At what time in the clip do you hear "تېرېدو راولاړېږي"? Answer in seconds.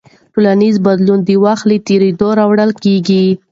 1.87-3.25